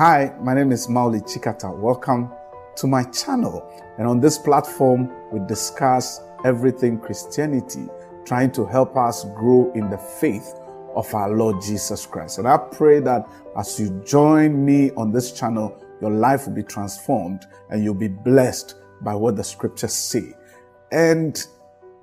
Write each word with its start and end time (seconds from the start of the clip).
Hi, 0.00 0.32
my 0.40 0.54
name 0.54 0.72
is 0.72 0.86
Mawuli 0.86 1.20
Tsikata. 1.20 1.78
Welcome 1.78 2.32
to 2.76 2.86
my 2.86 3.02
channel. 3.10 3.62
And 3.98 4.08
on 4.08 4.18
this 4.18 4.38
platform, 4.38 5.10
we 5.30 5.46
discuss 5.46 6.22
everything 6.42 6.98
Christianity, 6.98 7.86
trying 8.24 8.50
to 8.52 8.64
help 8.64 8.96
us 8.96 9.26
grow 9.36 9.70
in 9.74 9.90
the 9.90 9.98
faith 9.98 10.54
of 10.96 11.14
our 11.14 11.36
Lord 11.36 11.60
Jesus 11.60 12.06
Christ. 12.06 12.38
And 12.38 12.48
I 12.48 12.56
pray 12.56 13.00
that 13.00 13.28
as 13.58 13.78
you 13.78 13.90
join 14.06 14.64
me 14.64 14.90
on 14.92 15.12
this 15.12 15.32
channel, 15.32 15.78
your 16.00 16.12
life 16.12 16.46
will 16.46 16.54
be 16.54 16.62
transformed 16.62 17.44
and 17.68 17.84
you'll 17.84 17.92
be 17.92 18.08
blessed 18.08 18.76
by 19.02 19.14
what 19.14 19.36
the 19.36 19.44
scriptures 19.44 19.92
say. 19.92 20.32
And 20.92 21.46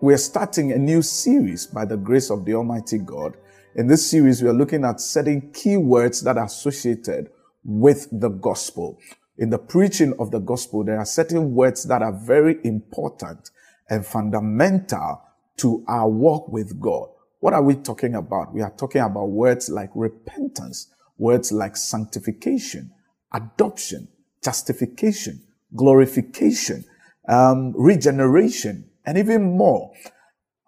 we're 0.01 0.17
starting 0.17 0.71
a 0.71 0.77
new 0.77 1.01
series 1.01 1.65
by 1.65 1.83
the 1.83 1.97
grace 1.97 2.29
of 2.29 2.45
the 2.45 2.53
Almighty 2.53 2.99
God. 2.99 3.37
In 3.73 3.87
this 3.87 4.07
series, 4.07 4.43
we 4.43 4.49
are 4.49 4.53
looking 4.53 4.85
at 4.85 5.01
certain 5.01 5.49
key 5.51 5.77
words 5.77 6.21
that 6.21 6.37
are 6.37 6.45
associated 6.45 7.31
with 7.67 8.07
the 8.11 8.29
gospel. 8.29 8.97
In 9.37 9.51
the 9.51 9.59
preaching 9.59 10.13
of 10.17 10.31
the 10.31 10.39
gospel, 10.39 10.83
there 10.83 10.97
are 10.97 11.05
certain 11.05 11.53
words 11.53 11.83
that 11.83 12.01
are 12.01 12.13
very 12.13 12.57
important 12.63 13.51
and 13.89 14.03
fundamental 14.05 15.21
to 15.57 15.83
our 15.87 16.09
walk 16.09 16.47
with 16.47 16.79
God. 16.79 17.09
What 17.39 17.53
are 17.53 17.61
we 17.61 17.75
talking 17.75 18.15
about? 18.15 18.53
We 18.53 18.61
are 18.61 18.71
talking 18.71 19.01
about 19.01 19.27
words 19.27 19.69
like 19.69 19.91
repentance, 19.93 20.91
words 21.17 21.51
like 21.51 21.77
sanctification, 21.77 22.91
adoption, 23.33 24.07
justification, 24.43 25.43
glorification, 25.75 26.85
um, 27.27 27.73
regeneration, 27.75 28.89
and 29.05 29.17
even 29.17 29.57
more. 29.57 29.91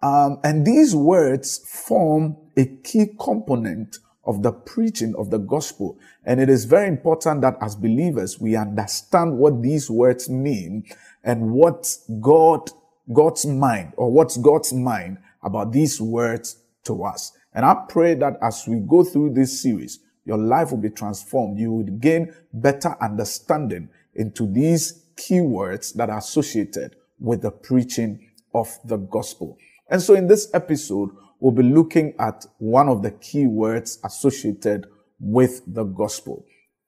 Um, 0.02 0.38
and 0.44 0.66
these 0.66 0.94
words 0.94 1.58
form 1.66 2.36
a 2.56 2.66
key 2.66 3.06
component 3.18 3.96
of 4.24 4.42
the 4.42 4.52
preaching 4.52 5.14
of 5.16 5.30
the 5.30 5.38
gospel. 5.38 5.98
And 6.24 6.40
it 6.40 6.48
is 6.48 6.64
very 6.64 6.88
important 6.88 7.40
that 7.42 7.56
as 7.60 7.74
believers, 7.74 8.40
we 8.40 8.56
understand 8.56 9.38
what 9.38 9.62
these 9.62 9.90
words 9.90 10.28
mean 10.28 10.84
and 11.24 11.52
what 11.52 11.96
God, 12.20 12.70
God's 13.12 13.46
mind 13.46 13.92
or 13.96 14.10
what's 14.10 14.36
God's 14.36 14.72
mind 14.72 15.18
about 15.42 15.72
these 15.72 16.00
words 16.00 16.58
to 16.84 17.02
us. 17.04 17.32
And 17.54 17.64
I 17.64 17.74
pray 17.88 18.14
that 18.14 18.38
as 18.42 18.64
we 18.66 18.80
go 18.80 19.02
through 19.02 19.34
this 19.34 19.62
series, 19.62 19.98
your 20.24 20.38
life 20.38 20.70
will 20.70 20.78
be 20.78 20.90
transformed. 20.90 21.58
You 21.58 21.72
will 21.72 21.84
gain 21.84 22.32
better 22.52 22.94
understanding 23.00 23.88
into 24.14 24.46
these 24.46 25.06
keywords 25.16 25.94
that 25.94 26.10
are 26.10 26.18
associated 26.18 26.96
with 27.18 27.42
the 27.42 27.50
preaching 27.50 28.30
of 28.54 28.78
the 28.84 28.96
gospel. 28.96 29.58
And 29.88 30.00
so 30.00 30.14
in 30.14 30.26
this 30.26 30.50
episode, 30.54 31.10
we'll 31.40 31.52
be 31.52 31.62
looking 31.62 32.14
at 32.18 32.46
one 32.58 32.88
of 32.88 33.02
the 33.02 33.10
key 33.10 33.46
words 33.46 33.98
associated 34.04 34.86
with 35.18 35.62
the 35.66 35.84
gospel. 35.84 36.44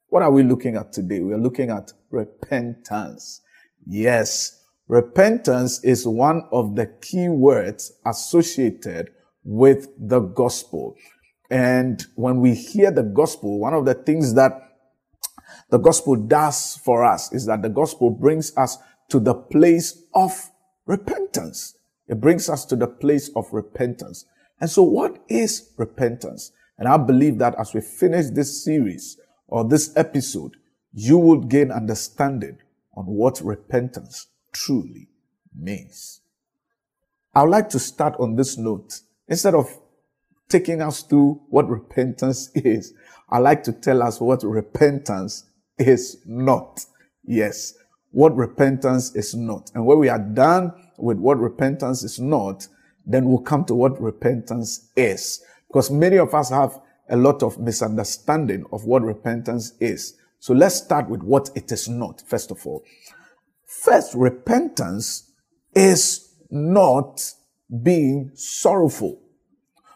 What 0.08 0.22
are 0.22 0.31
we 0.31 0.42
looking 0.42 0.77
at 0.77 0.92
today? 0.92 1.20
We 1.20 1.33
are 1.33 1.39
looking 1.39 1.70
at 1.70 1.92
repentance. 2.11 3.41
Yes, 3.86 4.62
repentance 4.89 5.83
is 5.83 6.06
one 6.06 6.45
of 6.53 6.77
the 6.77 6.86
key 7.00 7.28
words 7.28 7.92
associated 8.06 9.11
with 9.42 9.89
the 9.98 10.20
gospel. 10.20 10.97
And 11.50 12.03
when 12.14 12.41
we 12.41 12.55
hear 12.55 12.91
the 12.91 13.03
gospel, 13.03 13.58
one 13.58 13.75
of 13.75 13.84
the 13.84 13.95
things 13.95 14.34
that 14.34 14.53
the 15.70 15.78
gospel 15.78 16.17
does 16.17 16.77
for 16.84 17.05
us 17.05 17.33
is 17.33 17.47
that 17.47 17.62
the 17.62 17.69
gospel 17.69 18.11
brings 18.11 18.56
us 18.56 18.78
to 19.08 19.19
the 19.19 19.34
place 19.34 20.03
of 20.14 20.50
repentance. 20.86 21.77
It 22.08 22.20
brings 22.20 22.48
us 22.48 22.64
to 22.67 22.77
the 22.77 22.86
place 22.86 23.30
of 23.34 23.47
repentance. 23.53 24.27
And 24.62 24.70
so 24.70 24.84
what 24.84 25.18
is 25.28 25.72
repentance? 25.77 26.52
And 26.78 26.86
I 26.86 26.96
believe 26.96 27.38
that 27.38 27.56
as 27.58 27.74
we 27.74 27.80
finish 27.80 28.27
this 28.30 28.64
series 28.64 29.18
or 29.48 29.64
this 29.64 29.92
episode, 29.96 30.56
you 30.92 31.18
will 31.18 31.40
gain 31.40 31.73
understanding 31.73 32.58
on 32.96 33.06
what 33.06 33.40
repentance 33.40 34.28
truly 34.52 35.08
means. 35.52 36.20
I 37.34 37.42
would 37.42 37.50
like 37.50 37.70
to 37.70 37.80
start 37.80 38.14
on 38.20 38.36
this 38.36 38.56
note. 38.56 39.00
Instead 39.27 39.56
of 39.56 39.68
taking 40.48 40.80
us 40.80 41.02
through 41.02 41.42
what 41.48 41.68
repentance 41.68 42.48
is, 42.55 42.94
I 43.29 43.39
like 43.39 43.64
to 43.64 43.73
tell 43.73 44.00
us 44.00 44.20
what 44.20 44.44
repentance 44.44 45.44
is 45.77 46.18
not. 46.24 46.86
Yes, 47.24 47.74
what 48.12 48.36
repentance 48.36 49.17
is 49.17 49.34
not. 49.34 49.73
And 49.74 49.84
when 49.84 49.98
we 49.98 50.08
are 50.08 50.20
done 50.20 50.73
with 50.98 51.18
what 51.18 51.40
repentance 51.40 52.05
is 52.05 52.20
not, 52.20 52.68
then 53.07 53.27
we'll 53.27 53.39
come 53.39 53.64
to 53.67 53.74
what 53.74 54.01
repentance 54.01 54.89
is. 54.96 55.45
Because 55.68 55.90
many 55.90 56.17
of 56.17 56.35
us 56.35 56.51
have 56.51 56.80
a 57.08 57.17
lot 57.17 57.42
of 57.42 57.58
misunderstanding 57.58 58.64
of 58.73 58.85
what 58.85 59.02
repentance 59.02 59.73
is. 59.80 60.14
So 60.39 60.55
let's 60.55 60.77
start 60.77 61.08
with 61.08 61.23
what 61.23 61.51
it 61.55 61.70
is 61.73 61.89
not, 61.89 62.23
first 62.27 62.51
of 62.51 62.67
all. 62.67 62.85
First, 63.64 64.14
repentance 64.14 65.30
is 65.74 66.35
not 66.51 67.33
being 67.83 68.30
sorrowful. 68.35 69.20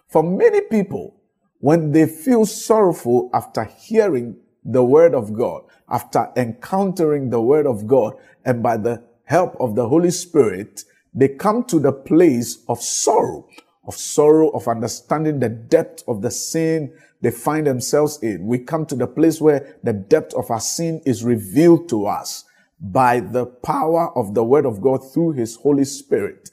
For 0.08 0.22
many 0.22 0.62
people, 0.62 1.16
when 1.58 1.92
they 1.92 2.06
feel 2.06 2.46
sorrowful 2.46 3.30
after 3.34 3.64
hearing 3.64 4.36
the 4.64 4.84
word 4.84 5.14
of 5.14 5.32
God, 5.34 5.62
after 5.88 6.30
encountering 6.36 7.30
the 7.30 7.40
word 7.40 7.66
of 7.66 7.86
God, 7.86 8.14
and 8.44 8.62
by 8.62 8.76
the 8.76 9.02
help 9.24 9.56
of 9.60 9.74
the 9.74 9.88
Holy 9.88 10.10
Spirit, 10.10 10.84
they 11.16 11.28
come 11.28 11.64
to 11.64 11.80
the 11.80 11.92
place 11.92 12.62
of 12.68 12.82
sorrow, 12.82 13.48
of 13.86 13.96
sorrow, 13.96 14.50
of 14.50 14.68
understanding 14.68 15.40
the 15.40 15.48
depth 15.48 16.04
of 16.06 16.20
the 16.20 16.30
sin 16.30 16.92
they 17.22 17.30
find 17.30 17.66
themselves 17.66 18.22
in. 18.22 18.46
We 18.46 18.58
come 18.58 18.84
to 18.86 18.94
the 18.94 19.06
place 19.06 19.40
where 19.40 19.78
the 19.82 19.94
depth 19.94 20.34
of 20.34 20.50
our 20.50 20.60
sin 20.60 21.00
is 21.06 21.24
revealed 21.24 21.88
to 21.88 22.04
us 22.06 22.44
by 22.78 23.20
the 23.20 23.46
power 23.46 24.16
of 24.16 24.34
the 24.34 24.44
word 24.44 24.66
of 24.66 24.82
God 24.82 24.98
through 25.12 25.32
his 25.32 25.56
Holy 25.56 25.86
Spirit. 25.86 26.50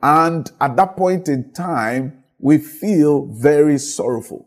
And 0.00 0.48
at 0.60 0.76
that 0.76 0.96
point 0.96 1.28
in 1.28 1.52
time, 1.52 2.22
we 2.38 2.58
feel 2.58 3.26
very 3.26 3.78
sorrowful. 3.78 4.46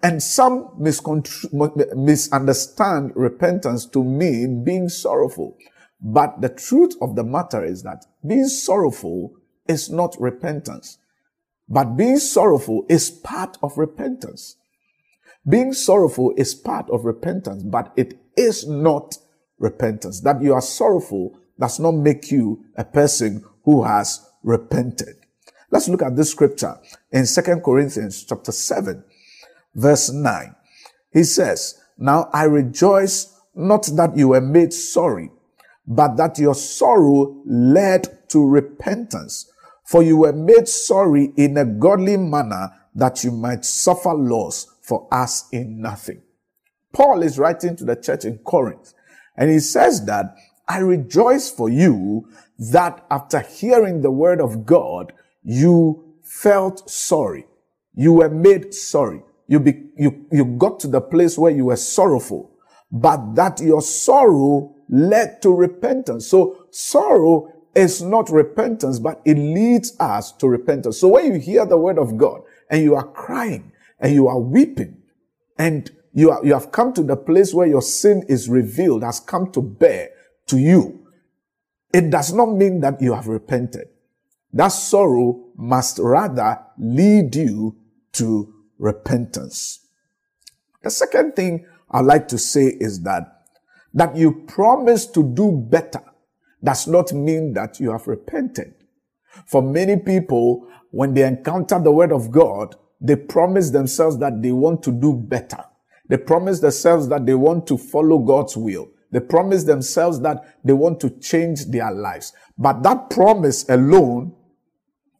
And 0.00 0.22
some 0.22 0.70
misunderstand 0.78 3.16
repentance 3.16 3.84
to 3.86 4.04
mean 4.04 4.62
being 4.62 4.88
sorrowful. 4.88 5.56
But 6.00 6.40
the 6.40 6.48
truth 6.48 6.94
of 7.00 7.16
the 7.16 7.24
matter 7.24 7.64
is 7.64 7.82
that 7.82 8.06
being 8.26 8.48
sorrowful 8.48 9.34
is 9.66 9.90
not 9.90 10.16
repentance. 10.20 10.98
But 11.68 11.96
being 11.96 12.18
sorrowful 12.18 12.86
is 12.88 13.10
part 13.10 13.58
of 13.62 13.76
repentance. 13.76 14.56
Being 15.48 15.72
sorrowful 15.72 16.34
is 16.36 16.54
part 16.54 16.88
of 16.90 17.04
repentance, 17.04 17.62
but 17.62 17.92
it 17.96 18.18
is 18.36 18.66
not 18.66 19.16
repentance. 19.58 20.20
That 20.20 20.42
you 20.42 20.54
are 20.54 20.60
sorrowful 20.60 21.38
does 21.58 21.78
not 21.80 21.92
make 21.92 22.30
you 22.30 22.64
a 22.76 22.84
person 22.84 23.44
who 23.64 23.82
has 23.84 24.26
repented. 24.42 25.16
Let's 25.70 25.88
look 25.88 26.02
at 26.02 26.16
this 26.16 26.30
scripture 26.30 26.78
in 27.12 27.26
Second 27.26 27.62
Corinthians 27.62 28.24
chapter 28.24 28.52
7, 28.52 29.04
verse 29.74 30.10
9. 30.10 30.54
He 31.12 31.24
says, 31.24 31.78
Now 31.98 32.30
I 32.32 32.44
rejoice 32.44 33.34
not 33.54 33.86
that 33.96 34.16
you 34.16 34.28
were 34.28 34.40
made 34.40 34.72
sorry, 34.72 35.30
but 35.88 36.16
that 36.18 36.38
your 36.38 36.54
sorrow 36.54 37.42
led 37.46 38.28
to 38.28 38.46
repentance. 38.46 39.50
For 39.86 40.02
you 40.02 40.18
were 40.18 40.34
made 40.34 40.68
sorry 40.68 41.32
in 41.36 41.56
a 41.56 41.64
godly 41.64 42.18
manner 42.18 42.70
that 42.94 43.24
you 43.24 43.32
might 43.32 43.64
suffer 43.64 44.12
loss 44.12 44.66
for 44.82 45.08
us 45.10 45.48
in 45.50 45.80
nothing. 45.80 46.20
Paul 46.92 47.22
is 47.22 47.38
writing 47.38 47.74
to 47.76 47.84
the 47.84 47.96
church 47.96 48.26
in 48.26 48.38
Corinth 48.38 48.92
and 49.36 49.50
he 49.50 49.60
says 49.60 50.04
that 50.04 50.34
I 50.68 50.78
rejoice 50.80 51.50
for 51.50 51.70
you 51.70 52.28
that 52.58 53.06
after 53.10 53.40
hearing 53.40 54.02
the 54.02 54.10
word 54.10 54.42
of 54.42 54.66
God, 54.66 55.14
you 55.42 56.16
felt 56.22 56.90
sorry. 56.90 57.46
You 57.94 58.12
were 58.12 58.28
made 58.28 58.74
sorry. 58.74 59.22
You, 59.46 59.60
be, 59.60 59.86
you, 59.96 60.26
you 60.30 60.44
got 60.44 60.80
to 60.80 60.88
the 60.88 61.00
place 61.00 61.38
where 61.38 61.52
you 61.52 61.66
were 61.66 61.76
sorrowful, 61.76 62.50
but 62.92 63.34
that 63.36 63.60
your 63.60 63.80
sorrow 63.80 64.74
led 64.88 65.42
to 65.42 65.54
repentance. 65.54 66.26
So 66.26 66.66
sorrow 66.70 67.52
is 67.74 68.02
not 68.02 68.30
repentance, 68.30 68.98
but 68.98 69.20
it 69.24 69.36
leads 69.36 69.98
us 70.00 70.32
to 70.32 70.48
repentance. 70.48 70.98
So 70.98 71.08
when 71.08 71.32
you 71.32 71.38
hear 71.38 71.66
the 71.66 71.78
word 71.78 71.98
of 71.98 72.16
God 72.16 72.42
and 72.70 72.82
you 72.82 72.94
are 72.94 73.06
crying 73.06 73.72
and 74.00 74.14
you 74.14 74.28
are 74.28 74.38
weeping 74.38 74.96
and 75.58 75.90
you, 76.12 76.30
are, 76.30 76.44
you 76.44 76.54
have 76.54 76.72
come 76.72 76.92
to 76.94 77.02
the 77.02 77.16
place 77.16 77.54
where 77.54 77.66
your 77.66 77.82
sin 77.82 78.24
is 78.28 78.48
revealed, 78.48 79.02
has 79.02 79.20
come 79.20 79.52
to 79.52 79.62
bear 79.62 80.10
to 80.46 80.58
you, 80.58 81.06
it 81.92 82.10
does 82.10 82.32
not 82.32 82.46
mean 82.46 82.80
that 82.80 83.00
you 83.00 83.14
have 83.14 83.28
repented. 83.28 83.88
That 84.52 84.68
sorrow 84.68 85.44
must 85.56 85.98
rather 85.98 86.58
lead 86.78 87.34
you 87.36 87.76
to 88.12 88.54
repentance. 88.78 89.80
The 90.82 90.90
second 90.90 91.36
thing 91.36 91.66
I'd 91.90 92.04
like 92.04 92.28
to 92.28 92.38
say 92.38 92.66
is 92.66 93.02
that 93.02 93.37
that 93.98 94.14
you 94.14 94.32
promise 94.46 95.06
to 95.06 95.24
do 95.24 95.50
better 95.50 96.02
does 96.62 96.86
not 96.86 97.12
mean 97.12 97.52
that 97.54 97.80
you 97.80 97.90
have 97.90 98.06
repented. 98.06 98.72
For 99.46 99.60
many 99.60 99.96
people, 99.96 100.68
when 100.92 101.14
they 101.14 101.26
encounter 101.26 101.80
the 101.80 101.90
word 101.90 102.12
of 102.12 102.30
God, 102.30 102.76
they 103.00 103.16
promise 103.16 103.70
themselves 103.70 104.16
that 104.18 104.40
they 104.40 104.52
want 104.52 104.84
to 104.84 104.92
do 104.92 105.12
better. 105.12 105.64
They 106.08 106.16
promise 106.16 106.60
themselves 106.60 107.08
that 107.08 107.26
they 107.26 107.34
want 107.34 107.66
to 107.66 107.76
follow 107.76 108.20
God's 108.20 108.56
will. 108.56 108.88
They 109.10 109.18
promise 109.18 109.64
themselves 109.64 110.20
that 110.20 110.58
they 110.64 110.72
want 110.72 111.00
to 111.00 111.10
change 111.18 111.66
their 111.66 111.90
lives. 111.90 112.32
But 112.56 112.84
that 112.84 113.10
promise 113.10 113.68
alone 113.68 114.32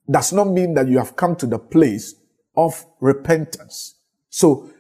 does 0.09 0.33
not 0.33 0.49
mean 0.49 0.75
that 0.75 0.87
you 0.87 0.99
have 0.99 1.17
come 1.17 1.35
to 1.37 1.47
the 1.47 1.59
place 1.59 2.15
of 2.57 2.87
repentance. 3.01 3.97
So 4.31 4.71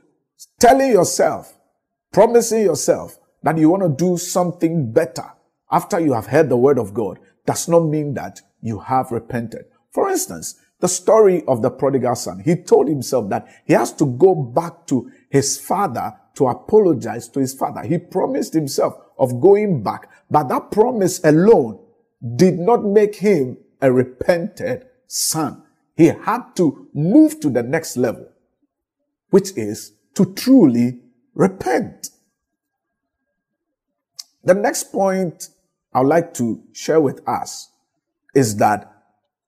telling 0.61 0.93
yourself, 0.93 1.59
promising 2.12 2.62
yourself 2.62 3.19
that 3.43 3.58
you 3.58 3.70
want 3.70 3.82
to 3.82 4.05
do 4.05 4.17
something 4.17 4.93
better 4.93 5.25
after 5.70 6.00
you 6.00 6.12
have 6.12 6.26
heard 6.26 6.49
the 6.49 6.56
word 6.56 6.79
of 6.79 6.94
God 6.94 7.19
does 7.46 7.69
not 7.69 7.81
mean 7.81 8.14
that 8.14 8.40
you 8.61 8.79
have 8.79 9.12
repented. 9.12 9.67
For 9.90 10.11
instance, 10.11 10.56
the 10.81 10.88
story 10.88 11.44
of 11.46 11.62
the 11.62 11.70
prodigal 11.70 12.14
son. 12.14 12.40
He 12.40 12.56
told 12.56 12.88
himself 12.88 13.29
that 13.31 13.49
he 13.64 13.73
has 13.73 13.93
to 13.94 14.06
go 14.06 14.35
back 14.35 14.87
to 14.87 15.11
his 15.29 15.58
father 15.58 16.14
to 16.35 16.46
apologize 16.46 17.29
to 17.31 17.40
his 17.40 17.52
father. 17.52 17.82
He 17.82 17.99
promised 17.99 18.55
himself 18.55 18.94
of 19.19 19.41
going 19.41 19.82
back, 19.82 20.08
but 20.31 20.49
that 20.49 20.70
promise 20.70 21.20
alone 21.25 21.81
did 22.37 22.58
not 22.58 22.84
make 22.84 23.17
him 23.17 23.58
a 23.81 23.91
repented 23.91 24.87
son. 25.06 25.62
He 25.96 26.06
had 26.06 26.55
to 26.56 26.88
move 26.94 27.41
to 27.41 27.50
the 27.50 27.62
next 27.62 27.96
level, 27.96 28.29
which 29.31 29.50
is 29.56 29.94
to 30.14 30.32
truly 30.34 31.00
repent. 31.34 32.11
The 34.49 34.55
next 34.55 34.93
point 34.93 35.50
I 35.93 36.00
would 36.00 36.09
like 36.09 36.33
to 36.35 36.62
share 36.73 37.03
with 37.03 37.21
us 37.29 37.71
is 38.35 38.56
that 38.56 38.91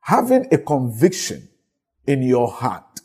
having 0.02 0.46
a 0.52 0.58
conviction 0.58 1.48
in 2.06 2.22
your 2.22 2.48
heart, 2.48 3.00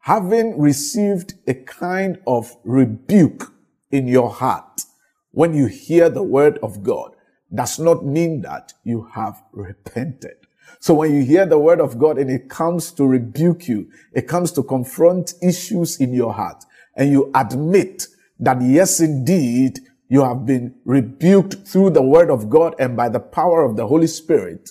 having 0.00 0.60
received 0.60 1.36
a 1.46 1.54
kind 1.54 2.18
of 2.26 2.54
rebuke 2.64 3.50
in 3.90 4.06
your 4.06 4.28
heart 4.28 4.82
when 5.30 5.54
you 5.54 5.68
hear 5.68 6.10
the 6.10 6.22
word 6.22 6.58
of 6.58 6.82
God 6.82 7.16
does 7.54 7.78
not 7.78 8.04
mean 8.04 8.42
that 8.42 8.74
you 8.84 9.08
have 9.14 9.42
repented. 9.52 10.36
So 10.80 10.92
when 10.92 11.14
you 11.14 11.24
hear 11.24 11.46
the 11.46 11.58
word 11.58 11.80
of 11.80 11.98
God 11.98 12.18
and 12.18 12.30
it 12.30 12.50
comes 12.50 12.92
to 12.92 13.06
rebuke 13.06 13.66
you, 13.66 13.90
it 14.12 14.28
comes 14.28 14.52
to 14.52 14.62
confront 14.62 15.32
issues 15.42 15.98
in 15.98 16.12
your 16.12 16.34
heart 16.34 16.62
and 16.94 17.10
you 17.10 17.30
admit 17.34 18.06
that 18.38 18.60
yes, 18.60 19.00
indeed, 19.00 19.80
you 20.08 20.24
have 20.24 20.46
been 20.46 20.74
rebuked 20.84 21.66
through 21.66 21.90
the 21.90 22.02
word 22.02 22.30
of 22.30 22.48
God 22.48 22.74
and 22.78 22.96
by 22.96 23.08
the 23.08 23.20
power 23.20 23.62
of 23.62 23.76
the 23.76 23.86
Holy 23.86 24.06
Spirit. 24.06 24.70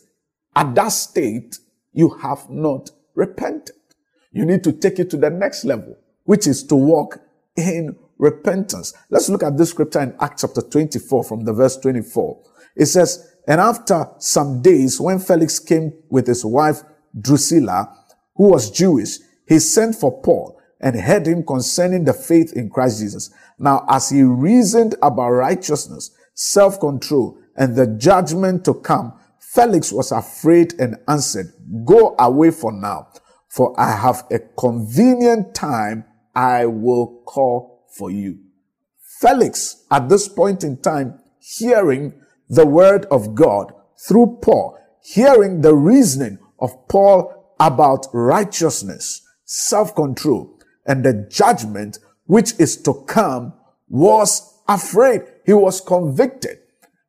At 0.55 0.73
that 0.75 0.89
state, 0.89 1.59
you 1.93 2.09
have 2.21 2.49
not 2.49 2.91
repented. 3.13 3.75
You 4.31 4.45
need 4.45 4.63
to 4.63 4.71
take 4.71 4.99
it 4.99 5.09
to 5.11 5.17
the 5.17 5.29
next 5.29 5.65
level, 5.65 5.97
which 6.23 6.47
is 6.47 6.63
to 6.65 6.75
walk 6.75 7.19
in 7.55 7.95
repentance. 8.17 8.93
Let's 9.09 9.29
look 9.29 9.43
at 9.43 9.57
this 9.57 9.69
scripture 9.69 10.01
in 10.01 10.15
Acts 10.19 10.41
chapter 10.41 10.61
24 10.61 11.23
from 11.23 11.45
the 11.45 11.53
verse 11.53 11.77
24. 11.77 12.41
It 12.75 12.87
says, 12.87 13.33
and 13.47 13.61
after 13.61 14.09
some 14.19 14.61
days, 14.61 14.99
when 14.99 15.19
Felix 15.19 15.59
came 15.59 15.93
with 16.09 16.27
his 16.27 16.43
wife 16.43 16.81
Drusilla, 17.19 17.93
who 18.35 18.49
was 18.49 18.69
Jewish, 18.69 19.17
he 19.47 19.59
sent 19.59 19.95
for 19.95 20.21
Paul 20.21 20.56
and 20.79 20.99
heard 20.99 21.27
him 21.27 21.43
concerning 21.43 22.03
the 22.03 22.13
faith 22.13 22.53
in 22.53 22.69
Christ 22.69 22.99
Jesus. 22.99 23.29
Now, 23.57 23.85
as 23.89 24.09
he 24.09 24.23
reasoned 24.23 24.95
about 25.01 25.29
righteousness, 25.31 26.11
self-control, 26.33 27.39
and 27.55 27.75
the 27.75 27.87
judgment 27.87 28.63
to 28.65 28.75
come, 28.75 29.13
Felix 29.39 29.91
was 29.91 30.11
afraid 30.11 30.73
and 30.79 30.97
answered, 31.07 31.51
Go 31.85 32.15
away 32.19 32.51
for 32.51 32.71
now, 32.71 33.07
for 33.49 33.79
I 33.79 33.95
have 33.95 34.25
a 34.29 34.39
convenient 34.39 35.55
time 35.55 36.05
I 36.35 36.67
will 36.67 37.23
call 37.25 37.85
for 37.97 38.11
you. 38.11 38.37
Felix, 39.19 39.83
at 39.89 40.09
this 40.09 40.27
point 40.27 40.63
in 40.63 40.77
time, 40.77 41.19
hearing 41.39 42.13
the 42.49 42.67
word 42.67 43.05
of 43.05 43.33
God 43.33 43.73
through 44.07 44.39
Paul, 44.43 44.77
hearing 45.01 45.61
the 45.61 45.73
reasoning 45.73 46.37
of 46.59 46.87
Paul 46.87 47.55
about 47.59 48.05
righteousness, 48.13 49.21
self-control, 49.45 50.56
and 50.87 51.03
the 51.03 51.27
judgment 51.29 51.99
which 52.25 52.53
is 52.59 52.81
to 52.83 52.93
come 53.07 53.53
was 53.89 54.61
afraid. 54.67 55.21
He 55.45 55.53
was 55.53 55.81
convicted. 55.81 56.59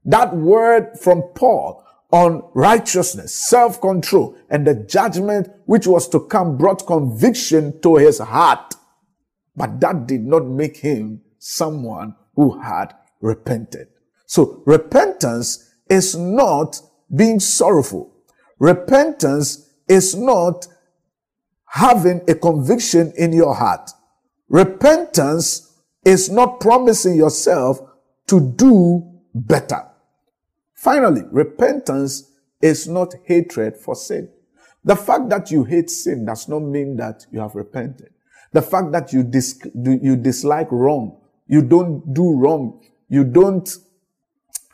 That 0.04 0.36
word 0.36 0.98
from 1.00 1.22
Paul 1.34 1.84
on 2.10 2.42
righteousness, 2.54 3.34
self-control, 3.34 4.36
and 4.48 4.66
the 4.66 4.74
judgment 4.74 5.48
which 5.66 5.86
was 5.86 6.08
to 6.08 6.20
come 6.20 6.56
brought 6.56 6.86
conviction 6.86 7.80
to 7.82 7.96
his 7.96 8.18
heart. 8.18 8.74
But 9.54 9.80
that 9.80 10.06
did 10.06 10.24
not 10.24 10.46
make 10.46 10.78
him 10.78 11.20
someone 11.38 12.14
who 12.34 12.60
had 12.60 12.94
repented. 13.20 13.88
So 14.26 14.62
repentance 14.66 15.74
is 15.90 16.16
not 16.16 16.80
being 17.14 17.40
sorrowful. 17.40 18.14
Repentance 18.58 19.68
is 19.88 20.14
not 20.14 20.66
having 21.68 22.22
a 22.28 22.34
conviction 22.34 23.12
in 23.16 23.32
your 23.32 23.54
heart. 23.54 23.90
Repentance 24.48 25.74
is 26.04 26.30
not 26.30 26.60
promising 26.60 27.16
yourself 27.16 27.80
to 28.26 28.40
do 28.40 29.02
better. 29.34 29.84
Finally, 30.74 31.22
repentance 31.30 32.30
is 32.62 32.88
not 32.88 33.14
hatred 33.24 33.76
for 33.76 33.94
sin. 33.94 34.28
The 34.84 34.96
fact 34.96 35.28
that 35.28 35.50
you 35.50 35.64
hate 35.64 35.90
sin 35.90 36.24
does 36.24 36.48
not 36.48 36.60
mean 36.60 36.96
that 36.96 37.26
you 37.30 37.40
have 37.40 37.54
repented. 37.54 38.10
The 38.52 38.62
fact 38.62 38.92
that 38.92 39.12
you, 39.12 39.22
dis- 39.22 39.60
you 39.74 40.16
dislike 40.16 40.70
wrong, 40.70 41.20
you 41.46 41.62
don't 41.62 42.14
do 42.14 42.34
wrong, 42.34 42.82
you 43.08 43.24
don't 43.24 43.68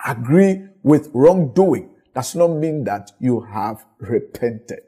agree 0.06 0.66
with 0.82 1.10
wrongdoing 1.12 1.90
does 2.14 2.34
not 2.36 2.48
mean 2.48 2.84
that 2.84 3.10
you 3.18 3.40
have 3.40 3.84
repented. 3.98 4.82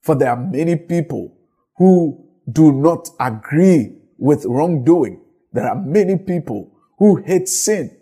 For 0.00 0.14
there 0.14 0.30
are 0.30 0.36
many 0.36 0.76
people 0.76 1.35
who 1.78 2.24
do 2.50 2.72
not 2.72 3.08
agree 3.20 3.96
with 4.18 4.44
wrongdoing. 4.46 5.20
There 5.52 5.68
are 5.68 5.74
many 5.74 6.16
people 6.16 6.72
who 6.98 7.22
hate 7.22 7.48
sin, 7.48 7.96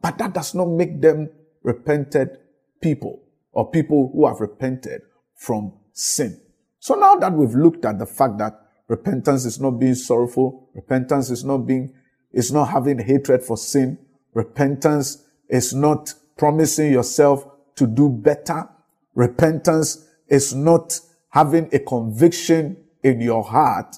but 0.00 0.18
that 0.18 0.34
does 0.34 0.54
not 0.54 0.68
make 0.68 1.00
them 1.00 1.30
repented 1.62 2.38
people 2.80 3.22
or 3.52 3.70
people 3.70 4.10
who 4.12 4.26
have 4.26 4.40
repented 4.40 5.02
from 5.34 5.72
sin. 5.92 6.40
So 6.78 6.94
now 6.94 7.16
that 7.16 7.32
we've 7.32 7.54
looked 7.54 7.84
at 7.84 7.98
the 7.98 8.06
fact 8.06 8.38
that 8.38 8.60
repentance 8.88 9.44
is 9.46 9.60
not 9.60 9.72
being 9.72 9.94
sorrowful, 9.94 10.68
repentance 10.74 11.30
is 11.30 11.44
not 11.44 11.58
being, 11.58 11.94
is 12.32 12.52
not 12.52 12.66
having 12.66 12.98
hatred 12.98 13.42
for 13.42 13.56
sin, 13.56 13.98
repentance 14.34 15.24
is 15.48 15.72
not 15.72 16.12
promising 16.36 16.92
yourself 16.92 17.46
to 17.76 17.86
do 17.86 18.08
better. 18.08 18.68
Repentance 19.14 20.06
is 20.28 20.54
not 20.54 20.98
having 21.30 21.68
a 21.72 21.78
conviction 21.78 22.76
in 23.04 23.20
your 23.20 23.44
heart. 23.44 23.96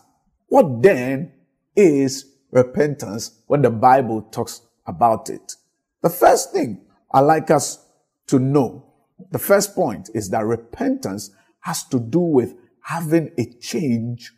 What 0.49 0.83
then 0.83 1.33
is 1.75 2.27
repentance 2.51 3.41
when 3.47 3.63
the 3.63 3.71
Bible 3.71 4.23
talks 4.23 4.61
about 4.87 5.31
it? 5.31 5.55
The 6.03 6.11
first 6.11 6.53
thing 6.53 6.83
I 7.11 7.21
like 7.21 7.51
us 7.51 7.87
to 8.27 8.39
know, 8.39 8.93
the 9.31 9.39
first 9.39 9.75
point 9.75 10.11
is 10.13 10.29
that 10.31 10.45
repentance 10.45 11.31
has 11.61 11.85
to 11.85 11.99
do 11.99 12.19
with 12.19 12.55
having 12.83 13.33
a 13.39 13.47
change 13.61 14.33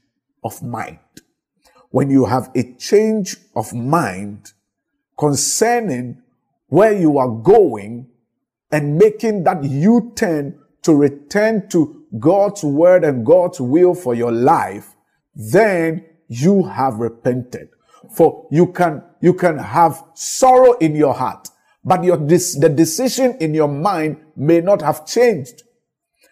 of 0.45 0.63
mind. 0.63 0.99
When 1.91 2.11
you 2.11 2.27
have 2.27 2.51
a 2.55 2.75
change 2.75 3.37
of 3.57 3.73
mind 3.73 4.53
concerning 5.19 6.23
where 6.69 6.93
you 6.93 7.19
are 7.19 7.29
going 7.31 8.09
and 8.71 8.99
making 8.99 9.45
that 9.45 9.65
U-turn 9.65 10.59
to 10.83 10.95
return 10.95 11.69
to 11.71 11.98
God's 12.19 12.63
word 12.63 13.05
and 13.05 13.25
God's 13.25 13.61
will 13.61 13.95
for 13.95 14.15
your 14.15 14.33
life, 14.33 14.95
then 15.35 16.05
you 16.29 16.65
have 16.65 16.95
repented. 16.95 17.69
For 18.15 18.47
you 18.51 18.69
can, 18.73 19.03
you 19.21 19.35
can 19.35 19.59
have 19.59 20.03
sorrow 20.15 20.73
in 20.79 20.95
your 20.95 21.15
heart, 21.15 21.49
but 21.85 22.05
your, 22.05 22.17
the 22.17 22.73
decision 22.75 23.37
in 23.41 23.55
your 23.55 23.69
mind 23.69 24.19
may 24.37 24.61
not 24.61 24.83
have 24.83 25.07
changed. 25.07 25.63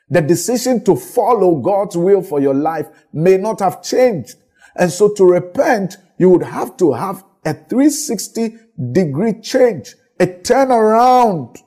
The 0.09 0.21
decision 0.21 0.85
to 0.85 0.95
follow 0.95 1.57
God's 1.57 1.97
will 1.97 2.23
for 2.23 2.41
your 2.41 2.55
life 2.55 2.87
may 3.13 3.37
not 3.37 3.61
have 3.61 3.83
changed. 3.83 4.37
And 4.77 4.91
so 4.91 5.13
to 5.15 5.25
repent, 5.25 5.97
you 6.19 6.31
would 6.31 6.45
have 6.45 6.77
to 6.77 6.93
have 6.93 7.25
a 7.45 7.55
360 7.55 8.57
degree 8.93 9.41
change 9.41 9.95
a 10.19 10.27
turnaround 10.27 11.59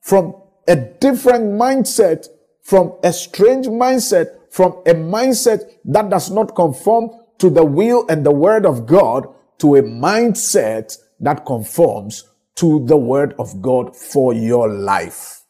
from 0.00 0.34
a 0.68 0.76
different 0.76 1.44
mindset, 1.60 2.26
from 2.70 2.94
a 3.02 3.12
strange 3.12 3.66
mindset, 3.66 4.28
from 4.48 4.70
a 4.86 4.94
mindset 4.94 5.58
that 5.84 6.08
does 6.08 6.30
not 6.30 6.54
conform 6.54 7.10
to 7.36 7.50
the 7.50 7.64
will 7.64 8.06
and 8.08 8.24
the 8.24 8.30
word 8.30 8.64
of 8.64 8.86
God 8.86 9.26
to 9.58 9.74
a 9.74 9.82
mindset 9.82 10.96
that 11.18 11.44
conforms 11.44 12.30
to 12.54 12.86
the 12.86 12.96
word 12.96 13.34
of 13.40 13.60
God 13.60 13.96
for 13.96 14.32
your 14.32 14.68
life. 14.68 15.42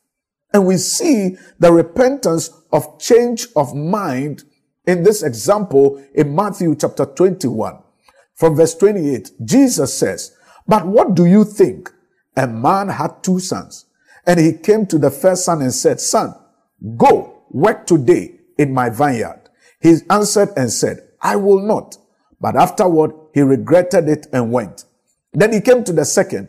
And 0.54 0.66
we 0.66 0.78
see 0.78 1.36
the 1.58 1.70
repentance 1.70 2.48
of 2.72 2.98
change 2.98 3.48
of 3.54 3.74
mind 3.74 4.44
in 4.86 5.02
this 5.02 5.22
example 5.22 6.02
in 6.14 6.34
Matthew 6.34 6.74
chapter 6.74 7.04
21 7.04 7.82
from 8.34 8.56
verse 8.56 8.74
28, 8.76 9.32
Jesus 9.44 9.92
says, 9.92 10.34
But 10.66 10.86
what 10.86 11.14
do 11.14 11.26
you 11.26 11.44
think? 11.44 11.90
A 12.34 12.46
man 12.46 12.88
had 12.88 13.22
two 13.22 13.40
sons, 13.40 13.84
and 14.26 14.40
he 14.40 14.54
came 14.54 14.86
to 14.86 14.96
the 14.96 15.10
first 15.10 15.44
son 15.44 15.60
and 15.60 15.74
said, 15.74 16.00
Son, 16.00 16.34
go 16.96 17.42
work 17.50 17.86
today 17.86 18.40
in 18.58 18.72
my 18.72 18.90
vineyard. 18.90 19.48
He 19.80 19.96
answered 20.08 20.50
and 20.56 20.70
said, 20.70 21.08
I 21.20 21.36
will 21.36 21.60
not. 21.60 21.96
But 22.40 22.56
afterward, 22.56 23.12
he 23.34 23.42
regretted 23.42 24.08
it 24.08 24.26
and 24.32 24.52
went. 24.52 24.84
Then 25.32 25.52
he 25.52 25.60
came 25.60 25.84
to 25.84 25.92
the 25.92 26.04
second 26.04 26.48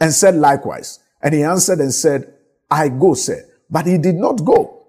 and 0.00 0.12
said 0.12 0.34
likewise. 0.34 1.00
And 1.22 1.34
he 1.34 1.42
answered 1.42 1.80
and 1.80 1.92
said, 1.92 2.32
I 2.70 2.88
go, 2.88 3.14
sir. 3.14 3.44
But 3.70 3.86
he 3.86 3.98
did 3.98 4.16
not 4.16 4.44
go. 4.44 4.86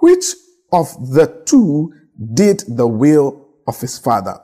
Which 0.00 0.24
of 0.72 0.88
the 1.12 1.42
two 1.46 1.94
did 2.34 2.64
the 2.68 2.86
will 2.86 3.48
of 3.66 3.80
his 3.80 3.98
father? 3.98 4.40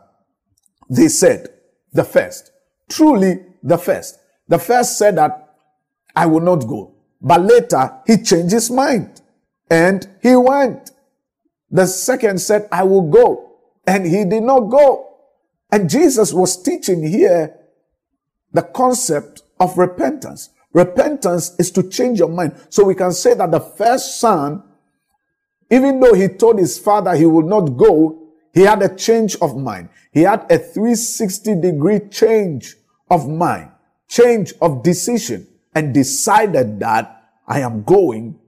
They 0.89 1.09
said, 1.09 1.49
the 1.93 2.05
first. 2.05 2.51
Truly 2.89 3.45
the 3.63 3.79
first. 3.79 4.19
The 4.49 4.59
first 4.59 4.99
said 4.99 5.17
that 5.17 5.55
I 6.15 6.27
will 6.27 6.41
not 6.41 6.67
go. 6.67 6.95
But 7.21 7.43
later 7.43 8.01
he 8.07 8.19
changed 8.19 8.53
his 8.53 8.71
mind 8.71 9.23
and 9.71 10.07
he 10.23 10.37
went. 10.37 10.91
The 11.71 11.87
second 11.87 12.41
said, 12.41 12.69
I 12.71 12.85
will 12.85 13.11
go. 13.11 13.57
And 13.87 14.07
he 14.07 14.25
did 14.25 14.43
not 14.43 14.71
go. 14.71 15.17
And 15.71 15.91
Jesus 15.91 16.33
was 16.33 16.63
teaching 16.63 17.07
here 17.07 17.57
the 18.53 18.63
concept 18.63 19.43
of 19.59 19.77
repentance. 19.77 20.51
Repentance 20.73 21.55
is 21.59 21.71
to 21.73 21.89
change 21.89 22.19
your 22.19 22.29
mind. 22.29 22.55
So 22.69 22.85
we 22.85 22.95
can 22.95 23.13
say 23.13 23.35
that 23.35 23.51
the 23.51 23.61
first 23.61 24.21
son, 24.21 24.63
even 25.71 26.01
though 26.01 26.15
he 26.15 26.29
told 26.29 26.59
his 26.59 26.79
father 26.79 27.15
he 27.15 27.27
would 27.27 27.47
not 27.47 27.77
go, 27.77 28.29
he 28.53 28.63
had 28.63 28.83
a 28.83 28.95
change 28.95 29.37
of 29.37 29.57
mind. 29.57 29.89
He 30.13 30.23
had 30.23 30.51
a 30.51 30.59
360 30.59 31.61
degree 31.61 32.01
change 32.11 32.77
of 33.11 33.29
mind, 33.29 33.71
change 34.09 34.53
of 34.61 34.83
decision, 34.85 35.47
and 35.75 35.93
decided 35.93 36.79
that 36.81 37.23
I 37.49 37.61
am 37.61 37.83
going 37.83 38.39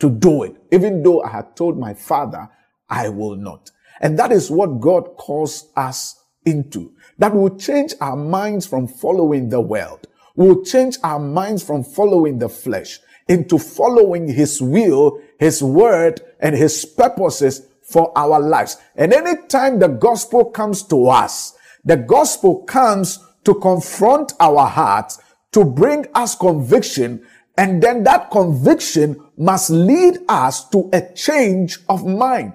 to 0.00 0.10
do 0.10 0.44
it, 0.44 0.56
even 0.72 1.02
though 1.02 1.22
I 1.22 1.30
had 1.30 1.56
told 1.56 1.78
my 1.78 1.94
father 1.94 2.48
I 2.88 3.08
will 3.08 3.36
not. 3.36 3.70
And 4.00 4.18
that 4.18 4.32
is 4.32 4.50
what 4.50 4.80
God 4.80 5.16
calls 5.16 5.68
us 5.76 6.14
into. 6.44 6.92
That 7.18 7.34
will 7.34 7.56
change 7.56 7.94
our 8.00 8.16
minds 8.16 8.66
from 8.66 8.86
following 8.86 9.48
the 9.48 9.60
world. 9.60 10.06
Will 10.36 10.62
change 10.62 10.98
our 11.02 11.18
minds 11.18 11.62
from 11.62 11.82
following 11.82 12.38
the 12.38 12.48
flesh 12.48 13.00
into 13.28 13.58
following 13.58 14.26
his 14.26 14.60
will, 14.60 15.20
his 15.38 15.62
word, 15.62 16.20
and 16.40 16.56
his 16.56 16.84
purposes 16.84 17.66
for 17.82 18.16
our 18.16 18.40
lives. 18.40 18.78
And 18.96 19.12
anytime 19.12 19.78
the 19.78 19.88
gospel 19.88 20.46
comes 20.46 20.82
to 20.84 21.08
us, 21.08 21.54
the 21.84 21.96
gospel 21.96 22.62
comes 22.64 23.18
to 23.44 23.54
confront 23.54 24.32
our 24.40 24.66
hearts, 24.66 25.20
to 25.52 25.64
bring 25.64 26.06
us 26.14 26.34
conviction, 26.34 27.26
and 27.58 27.82
then 27.82 28.04
that 28.04 28.30
conviction 28.30 29.20
must 29.36 29.68
lead 29.68 30.18
us 30.28 30.68
to 30.70 30.88
a 30.92 31.02
change 31.14 31.78
of 31.88 32.06
mind. 32.06 32.54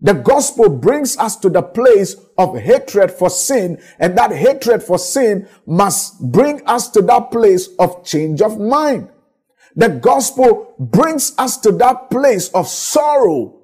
The 0.00 0.12
gospel 0.12 0.68
brings 0.68 1.16
us 1.16 1.34
to 1.36 1.48
the 1.48 1.62
place 1.62 2.14
of 2.36 2.56
hatred 2.56 3.10
for 3.10 3.30
sin, 3.30 3.82
and 3.98 4.16
that 4.16 4.30
hatred 4.30 4.82
for 4.82 4.98
sin 4.98 5.48
must 5.66 6.20
bring 6.30 6.64
us 6.66 6.88
to 6.90 7.02
that 7.02 7.32
place 7.32 7.70
of 7.78 8.04
change 8.04 8.42
of 8.42 8.60
mind. 8.60 9.08
The 9.74 9.88
gospel 9.88 10.74
brings 10.78 11.32
us 11.38 11.56
to 11.58 11.72
that 11.72 12.10
place 12.10 12.50
of 12.50 12.68
sorrow 12.68 13.58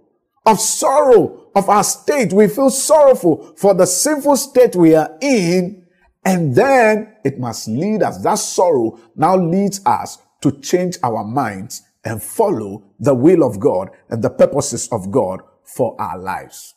of 0.47 0.61
sorrow 0.61 1.47
of 1.55 1.69
our 1.69 1.85
state. 1.85 2.33
We 2.33 2.49
feel 2.49 2.71
sorrowful 2.71 3.55
for 3.57 3.75
the 3.75 3.87
sinful 3.87 4.37
state 4.37 4.77
we 4.77 4.95
are 4.95 5.17
in. 5.21 5.87
And 6.25 6.55
then 6.55 7.17
it 7.25 7.39
must 7.39 7.69
lead 7.69 8.03
us. 8.03 8.23
That 8.23 8.39
sorrow 8.39 8.99
now 9.15 9.37
leads 9.37 9.85
us 9.85 10.19
to 10.45 10.53
change 10.61 10.99
our 11.03 11.25
minds 11.25 11.81
and 12.05 12.23
follow 12.23 12.85
the 13.01 13.15
will 13.15 13.43
of 13.43 13.59
God 13.59 13.89
and 14.11 14.23
the 14.23 14.29
purposes 14.29 14.89
of 14.93 15.11
God 15.11 15.41
for 15.65 15.99
our 15.99 16.19
lives. 16.19 16.75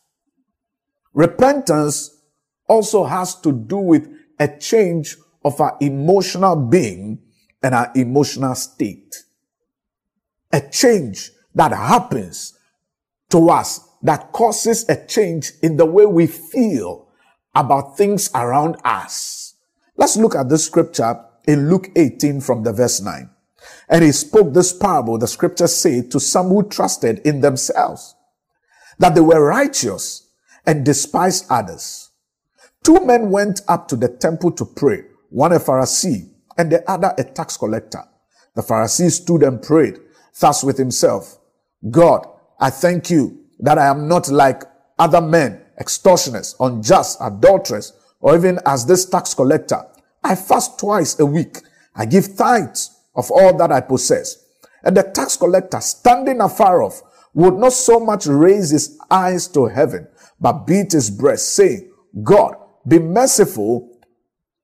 Repentance 1.12 2.18
also 2.66 3.04
has 3.04 3.38
to 3.42 3.52
do 3.52 3.76
with 3.76 4.08
a 4.40 4.48
change 4.48 5.18
of 5.44 5.60
our 5.60 5.76
emotional 5.82 6.56
being 6.56 7.18
and 7.62 7.74
our 7.74 7.92
emotional 7.94 8.54
state. 8.54 9.16
A 10.50 10.62
change 10.62 11.30
that 11.54 11.72
happens 11.72 12.58
to 13.28 13.50
us 13.50 13.86
that 14.02 14.32
causes 14.32 14.88
a 14.88 14.96
change 15.06 15.52
in 15.62 15.76
the 15.76 15.84
way 15.84 16.06
we 16.06 16.26
feel 16.26 17.06
about 17.54 17.98
things 17.98 18.30
around 18.34 18.76
us. 18.82 19.56
Let's 19.94 20.16
look 20.16 20.34
at 20.34 20.48
this 20.48 20.64
scripture 20.64 21.22
in 21.46 21.68
Luke 21.68 21.88
18 21.96 22.40
from 22.40 22.62
the 22.62 22.72
verse 22.72 23.02
9. 23.02 23.28
And 23.88 24.04
he 24.04 24.12
spoke 24.12 24.52
this 24.52 24.72
parable, 24.72 25.18
the 25.18 25.26
scripture 25.26 25.66
said, 25.66 26.10
to 26.10 26.20
some 26.20 26.48
who 26.48 26.68
trusted 26.68 27.20
in 27.20 27.40
themselves, 27.40 28.14
that 28.98 29.14
they 29.14 29.20
were 29.20 29.44
righteous 29.44 30.28
and 30.66 30.84
despised 30.84 31.46
others. 31.50 32.10
Two 32.84 33.04
men 33.04 33.30
went 33.30 33.62
up 33.68 33.88
to 33.88 33.96
the 33.96 34.08
temple 34.08 34.52
to 34.52 34.64
pray, 34.64 35.04
one 35.30 35.52
a 35.52 35.58
Pharisee 35.58 36.30
and 36.56 36.70
the 36.70 36.88
other 36.90 37.14
a 37.16 37.24
tax 37.24 37.56
collector. 37.56 38.04
The 38.54 38.62
Pharisee 38.62 39.10
stood 39.10 39.42
and 39.42 39.62
prayed 39.62 39.98
thus 40.40 40.62
with 40.62 40.78
himself, 40.78 41.38
God, 41.90 42.26
I 42.60 42.70
thank 42.70 43.10
you 43.10 43.44
that 43.60 43.78
I 43.78 43.86
am 43.86 44.08
not 44.08 44.28
like 44.28 44.62
other 44.98 45.20
men, 45.20 45.62
extortioners, 45.80 46.54
unjust, 46.60 47.18
adulterers, 47.20 47.92
or 48.20 48.36
even 48.36 48.58
as 48.66 48.86
this 48.86 49.06
tax 49.06 49.34
collector. 49.34 49.84
I 50.24 50.34
fast 50.34 50.78
twice 50.78 51.18
a 51.20 51.26
week. 51.26 51.58
I 51.94 52.04
give 52.04 52.36
tithes 52.36 52.97
of 53.18 53.30
all 53.32 53.54
that 53.58 53.72
I 53.72 53.80
possess. 53.80 54.46
And 54.84 54.96
the 54.96 55.02
tax 55.02 55.36
collector, 55.36 55.80
standing 55.80 56.40
afar 56.40 56.82
off, 56.82 57.02
would 57.34 57.54
not 57.54 57.72
so 57.72 57.98
much 57.98 58.26
raise 58.26 58.70
his 58.70 58.98
eyes 59.10 59.48
to 59.48 59.66
heaven, 59.66 60.06
but 60.40 60.66
beat 60.66 60.92
his 60.92 61.10
breast, 61.10 61.54
saying, 61.54 61.92
God, 62.22 62.54
be 62.86 62.98
merciful 62.98 63.98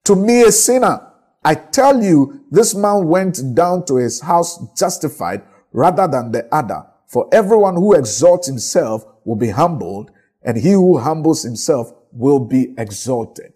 to 0.04 0.14
me, 0.14 0.42
a 0.42 0.52
sinner. 0.52 1.00
I 1.44 1.54
tell 1.54 2.02
you, 2.02 2.44
this 2.50 2.74
man 2.74 3.08
went 3.08 3.54
down 3.54 3.86
to 3.86 3.96
his 3.96 4.20
house 4.20 4.58
justified 4.78 5.42
rather 5.72 6.06
than 6.06 6.30
the 6.30 6.46
other. 6.54 6.86
For 7.06 7.28
everyone 7.32 7.74
who 7.74 7.94
exalts 7.94 8.46
himself 8.46 9.04
will 9.24 9.36
be 9.36 9.50
humbled, 9.50 10.10
and 10.42 10.56
he 10.56 10.72
who 10.72 10.98
humbles 10.98 11.42
himself 11.42 11.92
will 12.12 12.38
be 12.38 12.74
exalted. 12.78 13.52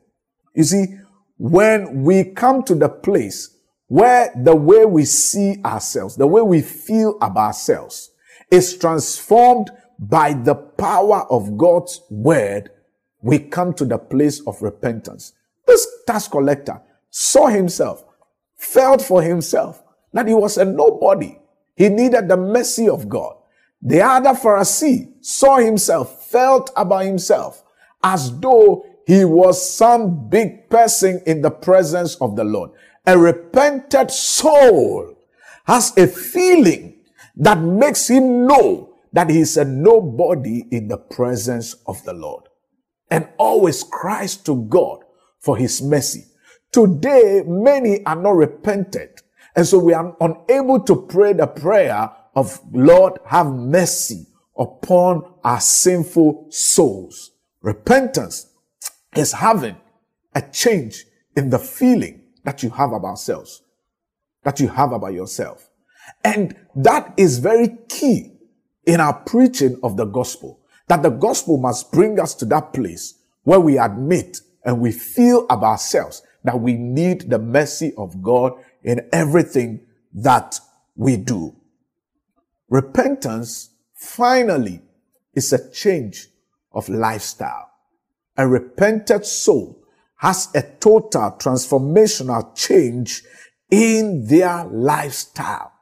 You 0.54 0.64
see, 0.64 0.98
when 1.36 2.02
we 2.02 2.24
come 2.24 2.62
to 2.64 2.74
the 2.74 2.88
place 2.88 3.57
where 3.88 4.30
the 4.36 4.54
way 4.54 4.84
we 4.84 5.04
see 5.04 5.60
ourselves, 5.64 6.16
the 6.16 6.26
way 6.26 6.42
we 6.42 6.60
feel 6.60 7.16
about 7.20 7.48
ourselves 7.48 8.10
is 8.50 8.76
transformed 8.76 9.70
by 9.98 10.32
the 10.32 10.54
power 10.54 11.26
of 11.30 11.56
God's 11.56 12.02
word, 12.10 12.70
we 13.20 13.38
come 13.38 13.74
to 13.74 13.84
the 13.84 13.98
place 13.98 14.40
of 14.46 14.62
repentance. 14.62 15.32
This 15.66 15.86
tax 16.06 16.28
collector 16.28 16.80
saw 17.10 17.48
himself, 17.48 18.04
felt 18.56 19.02
for 19.02 19.22
himself 19.22 19.82
that 20.12 20.28
he 20.28 20.34
was 20.34 20.56
a 20.56 20.64
nobody. 20.64 21.38
He 21.76 21.88
needed 21.88 22.28
the 22.28 22.36
mercy 22.36 22.88
of 22.88 23.08
God. 23.08 23.36
The 23.80 24.02
other 24.02 24.30
Pharisee 24.30 25.12
saw 25.20 25.58
himself, 25.58 26.26
felt 26.26 26.70
about 26.76 27.04
himself 27.04 27.64
as 28.02 28.38
though 28.40 28.84
he 29.06 29.24
was 29.24 29.76
some 29.76 30.28
big 30.28 30.68
person 30.68 31.22
in 31.26 31.40
the 31.40 31.50
presence 31.50 32.16
of 32.16 32.36
the 32.36 32.44
Lord. 32.44 32.70
A 33.08 33.16
repented 33.16 34.10
soul 34.10 35.16
has 35.64 35.96
a 35.96 36.06
feeling 36.06 37.00
that 37.36 37.58
makes 37.58 38.06
him 38.08 38.46
know 38.46 38.96
that 39.14 39.30
he 39.30 39.40
is 39.40 39.56
a 39.56 39.64
nobody 39.64 40.66
in 40.70 40.88
the 40.88 40.98
presence 40.98 41.72
of 41.86 42.04
the 42.04 42.12
Lord 42.12 42.44
and 43.10 43.26
always 43.38 43.82
cries 43.82 44.36
to 44.36 44.62
God 44.64 45.04
for 45.40 45.56
his 45.56 45.80
mercy. 45.80 46.26
Today, 46.70 47.44
many 47.46 48.04
are 48.04 48.14
not 48.14 48.36
repented. 48.36 49.22
And 49.56 49.66
so 49.66 49.78
we 49.78 49.94
are 49.94 50.14
unable 50.20 50.80
to 50.80 51.06
pray 51.08 51.32
the 51.32 51.46
prayer 51.46 52.10
of 52.36 52.60
Lord, 52.72 53.20
have 53.24 53.46
mercy 53.46 54.26
upon 54.54 55.22
our 55.42 55.62
sinful 55.62 56.48
souls. 56.50 57.30
Repentance 57.62 58.52
is 59.16 59.32
having 59.32 59.78
a 60.34 60.42
change 60.42 61.06
in 61.34 61.48
the 61.48 61.58
feeling 61.58 62.24
that 62.48 62.62
you 62.62 62.70
have 62.70 62.94
about 62.94 63.18
selves, 63.18 63.60
that 64.42 64.58
you 64.58 64.68
have 64.68 64.92
about 64.92 65.12
yourself. 65.12 65.68
And 66.24 66.56
that 66.76 67.12
is 67.18 67.40
very 67.40 67.76
key 67.90 68.32
in 68.86 69.00
our 69.00 69.12
preaching 69.12 69.78
of 69.82 69.98
the 69.98 70.06
gospel, 70.06 70.58
that 70.86 71.02
the 71.02 71.10
gospel 71.10 71.58
must 71.58 71.92
bring 71.92 72.18
us 72.18 72.34
to 72.36 72.46
that 72.46 72.72
place 72.72 73.18
where 73.42 73.60
we 73.60 73.76
admit 73.76 74.38
and 74.64 74.80
we 74.80 74.92
feel 74.92 75.44
about 75.50 75.72
ourselves 75.72 76.22
that 76.44 76.58
we 76.58 76.72
need 76.72 77.28
the 77.28 77.38
mercy 77.38 77.92
of 77.98 78.22
God 78.22 78.54
in 78.82 79.06
everything 79.12 79.80
that 80.14 80.58
we 80.96 81.18
do. 81.18 81.54
Repentance, 82.70 83.68
finally, 83.92 84.80
is 85.34 85.52
a 85.52 85.70
change 85.70 86.28
of 86.72 86.88
lifestyle. 86.88 87.68
A 88.38 88.48
repented 88.48 89.26
soul 89.26 89.84
has 90.18 90.48
a 90.54 90.62
total 90.62 91.36
transformational 91.38 92.54
change 92.56 93.22
in 93.70 94.26
their 94.26 94.64
lifestyle. 94.64 95.72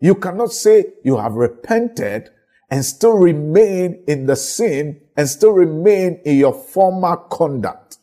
You 0.00 0.14
cannot 0.14 0.52
say 0.52 0.94
you 1.04 1.18
have 1.18 1.34
repented 1.34 2.30
and 2.70 2.84
still 2.84 3.18
remain 3.18 4.02
in 4.06 4.26
the 4.26 4.36
sin 4.36 5.00
and 5.16 5.28
still 5.28 5.52
remain 5.52 6.20
in 6.24 6.38
your 6.38 6.54
former 6.54 7.16
conduct. 7.16 7.98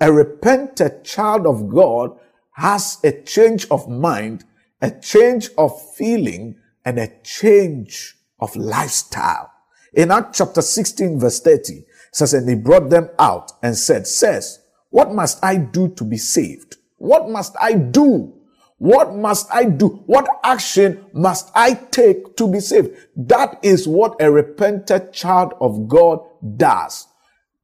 A 0.00 0.12
repented 0.12 1.04
child 1.04 1.46
of 1.46 1.70
God 1.70 2.18
has 2.52 2.98
a 3.04 3.12
change 3.22 3.66
of 3.70 3.88
mind, 3.88 4.44
a 4.82 4.90
change 4.90 5.48
of 5.56 5.72
feeling, 5.94 6.56
and 6.84 6.98
a 6.98 7.12
change 7.22 8.16
of 8.40 8.54
lifestyle. 8.56 9.50
In 9.94 10.10
Acts 10.10 10.38
chapter 10.38 10.60
16 10.60 11.20
verse 11.20 11.40
30 11.40 11.84
says, 12.10 12.34
and 12.34 12.48
he 12.48 12.56
brought 12.56 12.90
them 12.90 13.08
out 13.18 13.52
and 13.62 13.76
said, 13.76 14.06
says, 14.06 14.61
what 14.92 15.12
must 15.12 15.42
I 15.42 15.56
do 15.56 15.88
to 15.88 16.04
be 16.04 16.18
saved? 16.18 16.76
What 16.98 17.28
must 17.28 17.56
I 17.60 17.72
do? 17.72 18.34
What 18.76 19.14
must 19.14 19.48
I 19.50 19.64
do? 19.64 19.88
What 20.06 20.28
action 20.44 21.06
must 21.14 21.50
I 21.54 21.74
take 21.74 22.36
to 22.36 22.46
be 22.46 22.60
saved? 22.60 22.90
That 23.16 23.58
is 23.62 23.88
what 23.88 24.20
a 24.20 24.30
repentant 24.30 25.14
child 25.14 25.54
of 25.62 25.88
God 25.88 26.20
does. 26.58 27.08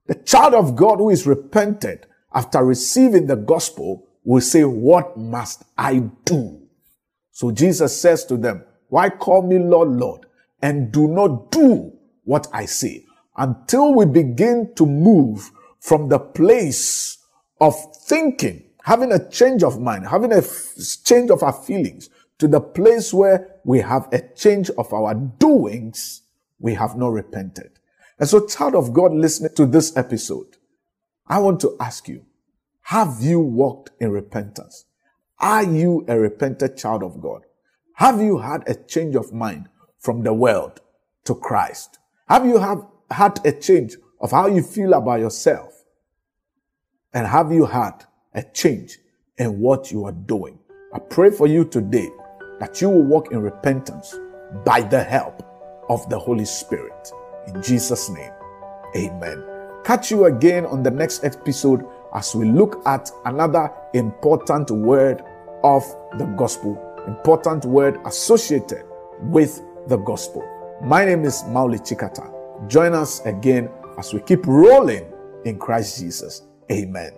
The 0.07 0.15
child 0.15 0.55
of 0.55 0.75
God 0.75 0.97
who 0.97 1.11
is 1.11 1.27
repented 1.27 2.07
after 2.33 2.65
receiving 2.65 3.27
the 3.27 3.37
gospel 3.37 4.09
will 4.25 4.41
say, 4.41 4.65
what 4.65 5.19
must 5.19 5.65
I 5.77 6.05
do? 6.25 6.63
So 7.31 7.51
Jesus 7.51 8.01
says 8.01 8.25
to 8.25 8.39
them, 8.39 8.65
why 8.89 9.11
call 9.11 9.43
me 9.43 9.59
Lord, 9.59 9.91
Lord, 9.91 10.25
and 10.63 10.91
do 10.91 11.07
not 11.07 11.51
do 11.51 11.93
what 12.25 12.47
I 12.55 12.65
say 12.65 13.05
until 13.37 13.93
we 13.93 14.07
begin 14.07 14.73
to 14.77 14.87
move 14.87 15.51
from 15.79 16.09
the 16.09 16.19
place 16.19 17.18
of 17.61 17.75
thinking, 17.97 18.65
having 18.85 19.13
a 19.13 19.29
change 19.31 19.63
of 19.63 19.81
mind, 19.81 20.07
having 20.09 20.33
a 20.33 20.39
f- 20.39 20.75
change 21.05 21.31
of 21.31 21.43
our 21.43 21.53
feelings 21.53 22.09
to 22.39 22.49
the 22.49 22.61
place 22.61 23.13
where 23.13 23.57
we 23.65 23.81
have 23.81 24.09
a 24.13 24.21
change 24.35 24.71
of 24.71 24.93
our 24.93 25.15
doings, 25.15 26.23
we 26.59 26.75
have 26.75 26.97
not 26.97 27.09
repented. 27.09 27.71
And 28.19 28.29
so, 28.29 28.47
child 28.47 28.75
of 28.75 28.93
God, 28.93 29.13
listening 29.13 29.55
to 29.57 29.67
this 29.67 29.97
episode, 29.97 30.57
I 31.27 31.39
want 31.39 31.61
to 31.61 31.77
ask 31.81 32.09
you, 32.09 32.25
have 32.83 33.19
you 33.21 33.41
walked 33.41 33.91
in 34.01 34.11
repentance? 34.11 34.87
Are 35.39 35.63
you 35.63 36.05
a 36.09 36.19
repentant 36.19 36.77
child 36.77 37.03
of 37.03 37.21
God? 37.21 37.43
Have 37.95 38.21
you 38.21 38.39
had 38.39 38.69
a 38.69 38.75
change 38.75 39.15
of 39.15 39.33
mind 39.33 39.69
from 39.99 40.23
the 40.23 40.33
world 40.33 40.81
to 41.25 41.35
Christ? 41.35 41.99
Have 42.29 42.47
you 42.47 42.59
have 42.59 42.87
had 43.11 43.45
a 43.45 43.53
change 43.53 43.97
of 44.21 44.31
how 44.31 44.47
you 44.47 44.63
feel 44.63 44.95
about 44.95 45.21
yourself? 45.21 45.78
And 47.15 47.27
have 47.27 47.53
you 47.53 47.67
had 47.67 48.05
a 48.35 48.43
change 48.43 48.99
in 49.39 49.61
what 49.61 49.91
you 49.91 50.05
are 50.05 50.13
doing? 50.13 50.59
I 50.93 50.99
pray 50.99 51.31
for 51.31 51.47
you 51.47 51.65
today 51.65 52.09
that 52.61 52.81
you 52.81 52.89
will 52.91 53.05
walk 53.05 53.33
in 53.33 53.41
repentance 53.41 54.15
by 54.65 54.83
the 54.83 55.03
help 55.03 55.43
of 55.89 56.09
the 56.09 56.19
Holy 56.19 56.45
Spirit. 56.45 57.13
In 57.47 57.63
Jesus' 57.63 58.09
name, 58.11 58.33
amen. 58.97 59.45
Catch 59.85 60.11
you 60.11 60.27
again 60.27 60.67
on 60.67 60.83
the 60.83 60.91
next 60.91 61.25
episode 61.25 61.85
as 62.15 62.35
we 62.35 62.47
look 62.47 62.83
at 62.87 63.11
another 63.25 63.73
important 63.95 64.71
word 64.71 65.23
of 65.63 65.83
the 66.19 66.25
gospel 66.37 66.85
important 67.09 67.65
word 67.65 67.99
associated 68.05 68.85
with 69.23 69.63
the 69.89 69.97
gospel. 69.97 70.47
My 70.83 71.05
name 71.05 71.25
is 71.25 71.43
Mawuli 71.45 71.81
Tsikata. 71.81 72.69
Join 72.69 72.93
us 72.93 73.21
again 73.25 73.71
as 73.99 74.13
we 74.13 74.21
keep 74.21 74.47
rolling 74.47 75.05
in 75.45 75.59
Christ 75.59 75.99
Jesus. 75.99 76.43
Amen. 76.71 77.18